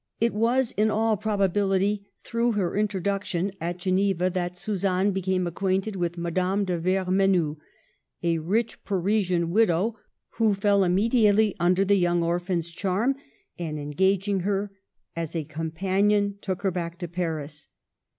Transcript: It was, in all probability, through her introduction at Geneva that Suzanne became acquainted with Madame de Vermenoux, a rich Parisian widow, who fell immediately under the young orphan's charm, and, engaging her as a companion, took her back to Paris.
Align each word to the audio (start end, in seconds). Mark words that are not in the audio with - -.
It 0.19 0.33
was, 0.33 0.71
in 0.71 0.89
all 0.89 1.15
probability, 1.15 2.07
through 2.23 2.53
her 2.53 2.75
introduction 2.75 3.51
at 3.61 3.77
Geneva 3.77 4.31
that 4.31 4.57
Suzanne 4.57 5.11
became 5.11 5.45
acquainted 5.45 5.95
with 5.95 6.17
Madame 6.17 6.65
de 6.65 6.79
Vermenoux, 6.79 7.59
a 8.23 8.39
rich 8.39 8.83
Parisian 8.83 9.51
widow, 9.51 9.99
who 10.37 10.55
fell 10.55 10.83
immediately 10.83 11.53
under 11.59 11.85
the 11.85 11.99
young 11.99 12.23
orphan's 12.23 12.71
charm, 12.71 13.13
and, 13.59 13.77
engaging 13.77 14.39
her 14.39 14.71
as 15.15 15.35
a 15.35 15.43
companion, 15.43 16.39
took 16.41 16.63
her 16.63 16.71
back 16.71 16.97
to 16.97 17.07
Paris. 17.07 17.67